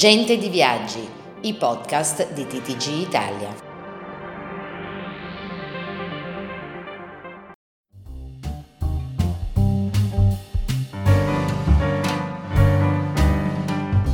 Gente 0.00 0.38
di 0.38 0.48
Viaggi, 0.48 1.06
i 1.42 1.52
podcast 1.52 2.32
di 2.32 2.46
TTG 2.46 2.86
Italia. 3.06 3.54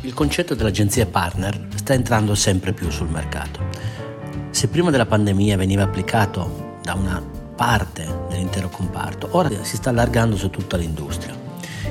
Il 0.00 0.12
concetto 0.12 0.56
dell'agenzia 0.56 1.06
partner 1.06 1.68
sta 1.76 1.94
entrando 1.94 2.34
sempre 2.34 2.72
più 2.72 2.90
sul 2.90 3.08
mercato. 3.08 3.60
Se 4.50 4.66
prima 4.66 4.90
della 4.90 5.06
pandemia 5.06 5.56
veniva 5.56 5.84
applicato 5.84 6.80
da 6.82 6.94
una 6.94 7.24
parte 7.54 8.24
dell'intero 8.28 8.68
comparto, 8.68 9.28
ora 9.30 9.48
si 9.62 9.76
sta 9.76 9.90
allargando 9.90 10.34
su 10.34 10.50
tutta 10.50 10.76
l'industria. 10.76 11.47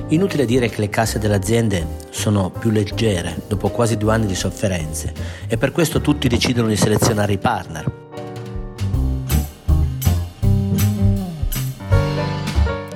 Inutile 0.09 0.45
dire 0.45 0.69
che 0.69 0.79
le 0.79 0.89
casse 0.89 1.19
delle 1.19 1.35
aziende 1.35 1.85
sono 2.11 2.49
più 2.49 2.69
leggere 2.69 3.41
dopo 3.47 3.69
quasi 3.69 3.97
due 3.97 4.13
anni 4.13 4.25
di 4.25 4.35
sofferenze 4.35 5.13
e 5.47 5.57
per 5.57 5.71
questo 5.71 5.99
tutti 5.99 6.27
decidono 6.27 6.69
di 6.69 6.77
selezionare 6.77 7.33
i 7.33 7.37
partner. 7.37 8.05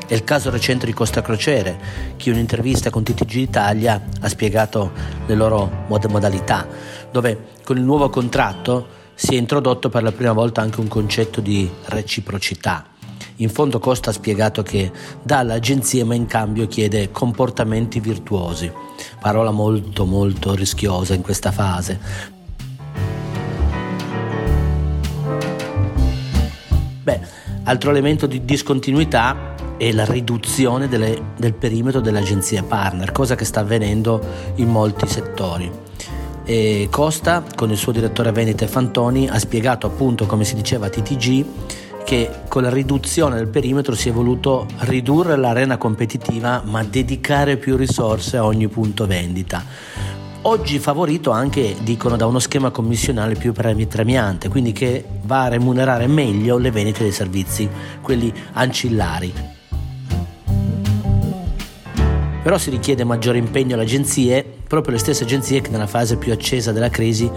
È 0.08 0.14
il 0.14 0.24
caso 0.26 0.50
recente 0.50 0.86
di 0.86 0.94
Costa 0.94 1.22
Crociere, 1.22 1.80
che 2.18 2.30
in 2.30 2.36
un'intervista 2.36 2.90
con 2.90 3.02
TTG 3.04 3.36
Italia 3.36 4.02
ha 4.20 4.28
spiegato 4.28 4.92
le 5.26 5.36
loro 5.36 5.86
modalità, 5.88 6.68
dove 7.10 7.48
con 7.64 7.78
il 7.78 7.84
nuovo 7.84 8.10
contratto 8.10 8.88
si 9.14 9.36
è 9.36 9.38
introdotto 9.38 9.88
per 9.88 10.04
la 10.04 10.12
prima 10.12 10.34
volta 10.34 10.62
anche 10.62 10.82
un 10.82 10.90
concetto 10.90 11.40
di 11.40 11.70
reciprocità 11.86 12.91
in 13.42 13.50
fondo 13.50 13.80
Costa 13.80 14.12
ha 14.12 14.14
spiegato 14.14 14.62
che 14.62 14.92
dà 15.22 15.40
all'agenzia 15.40 16.06
ma 16.06 16.16
in 16.16 16.28
cambio 16.28 16.68
chiede 16.68 17.12
comportamenti 17.12 18.00
virtuosi, 18.00 18.72
parola 19.20 19.52
molto 19.52 20.06
molto 20.06 20.54
rischiosa 20.54 21.14
in 21.14 21.22
questa 21.22 21.52
fase. 21.52 22.00
Beh, 27.04 27.20
altro 27.64 27.90
elemento 27.90 28.28
di 28.28 28.46
discontinuità 28.46 29.56
è 29.78 29.92
la 29.92 30.06
riduzione 30.06 30.88
delle, 30.88 31.34
del 31.38 31.56
perimetro 31.56 32.00
dell'agenzia 32.00 32.62
partner, 32.62 33.12
cosa 33.12 33.34
che 33.34 33.46
sta 33.46 33.62
avvenendo 33.62 34.24
in 34.56 34.70
molti 34.70 35.08
settori. 35.08 35.72
E 36.44 36.88
Costa, 36.92 37.44
con 37.56 37.72
il 37.72 37.78
suo 37.78 37.92
direttore 37.92 38.32
Venete 38.32 38.68
Fantoni, 38.68 39.28
ha 39.28 39.40
spiegato 39.40 39.88
appunto, 39.88 40.28
come 40.28 40.44
si 40.44 40.54
diceva 40.54 40.86
a 40.86 40.90
TTG, 40.90 41.46
che 42.12 42.30
con 42.50 42.64
la 42.64 42.70
riduzione 42.70 43.38
del 43.38 43.48
perimetro 43.48 43.96
si 43.96 44.10
è 44.10 44.12
voluto 44.12 44.68
ridurre 44.80 45.38
l'arena 45.38 45.78
competitiva 45.78 46.62
ma 46.66 46.84
dedicare 46.84 47.56
più 47.56 47.78
risorse 47.78 48.36
a 48.36 48.44
ogni 48.44 48.68
punto 48.68 49.08
vendita. 49.08 49.64
Oggi 50.42 50.78
favorito 50.80 51.32
anche, 51.32 51.74
dicono, 51.84 52.18
da 52.18 52.26
uno 52.26 52.40
schema 52.40 52.70
commissionale 52.70 53.36
più 53.36 53.54
premiante, 53.54 54.50
quindi 54.50 54.74
che 54.74 55.06
va 55.22 55.44
a 55.44 55.48
remunerare 55.48 56.06
meglio 56.08 56.58
le 56.58 56.70
vendite 56.70 57.04
dei 57.04 57.14
servizi, 57.14 57.70
quelli 58.02 58.34
ancillari. 58.56 59.34
Però 62.44 62.58
si 62.58 62.72
richiede 62.72 63.06
maggiore 63.06 63.38
impegno 63.38 63.76
alle 63.76 63.84
agenzie, 63.84 64.46
proprio 64.68 64.96
le 64.96 65.00
stesse 65.00 65.24
agenzie 65.24 65.62
che 65.62 65.70
nella 65.70 65.88
fase 65.88 66.18
più 66.18 66.34
accesa 66.34 66.74
della 66.74 66.90
crisi 66.90 67.32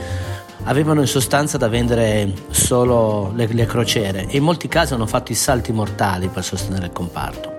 avevano 0.65 1.01
in 1.01 1.07
sostanza 1.07 1.59
da 1.59 1.69
vendere 1.69 2.33
solo 2.51 3.33
le, 3.35 3.47
le 3.47 3.67
crociere 3.67 4.27
e 4.29 4.37
in 4.37 4.43
molti 4.43 4.69
casi 4.69 4.95
hanno 4.95 5.07
fatto 5.07 5.33
i 5.33 5.35
salti 5.35 5.73
mortali 5.73 6.29
per 6.29 6.45
sostenere 6.45 6.87
il 6.87 6.93
comparto. 6.93 7.53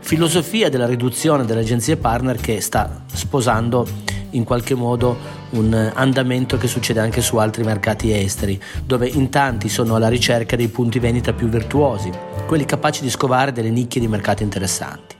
Filosofia 0.00 0.68
della 0.68 0.86
riduzione 0.86 1.44
delle 1.44 1.60
agenzie 1.60 1.96
partner 1.96 2.36
che 2.36 2.60
sta 2.60 3.02
sposando 3.12 3.86
in 4.30 4.44
qualche 4.44 4.74
modo 4.74 5.16
un 5.50 5.92
andamento 5.94 6.58
che 6.58 6.66
succede 6.66 7.00
anche 7.00 7.20
su 7.20 7.36
altri 7.36 7.64
mercati 7.64 8.12
esteri, 8.12 8.60
dove 8.84 9.08
in 9.08 9.30
tanti 9.30 9.68
sono 9.68 9.94
alla 9.94 10.08
ricerca 10.08 10.56
dei 10.56 10.68
punti 10.68 10.98
vendita 10.98 11.32
più 11.32 11.48
virtuosi, 11.48 12.10
quelli 12.46 12.64
capaci 12.64 13.02
di 13.02 13.10
scovare 13.10 13.52
delle 13.52 13.70
nicchie 13.70 14.00
di 14.00 14.08
mercato 14.08 14.42
interessanti. 14.42 15.16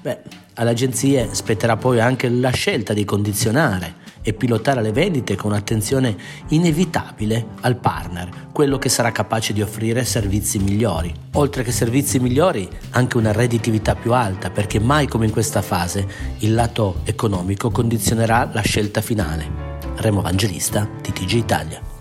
Beh, 0.00 0.18
alle 0.54 0.70
agenzie 0.70 1.28
spetterà 1.32 1.76
poi 1.76 2.00
anche 2.00 2.28
la 2.28 2.50
scelta 2.50 2.92
di 2.92 3.04
condizionare 3.04 4.02
e 4.22 4.32
pilotare 4.32 4.80
le 4.80 4.92
vendite 4.92 5.36
con 5.36 5.52
attenzione 5.52 6.16
inevitabile 6.48 7.46
al 7.60 7.76
partner, 7.76 8.48
quello 8.52 8.78
che 8.78 8.88
sarà 8.88 9.12
capace 9.12 9.52
di 9.52 9.60
offrire 9.60 10.04
servizi 10.04 10.58
migliori. 10.58 11.12
Oltre 11.32 11.62
che 11.62 11.72
servizi 11.72 12.18
migliori, 12.18 12.68
anche 12.90 13.18
una 13.18 13.32
redditività 13.32 13.94
più 13.94 14.12
alta, 14.14 14.50
perché 14.50 14.80
mai 14.80 15.06
come 15.06 15.26
in 15.26 15.32
questa 15.32 15.60
fase 15.60 16.06
il 16.38 16.54
lato 16.54 17.00
economico 17.04 17.70
condizionerà 17.70 18.48
la 18.52 18.62
scelta 18.62 19.02
finale. 19.02 19.78
Remo 19.96 20.20
Evangelista, 20.20 20.88
TTG 21.02 21.32
Italia. 21.32 21.93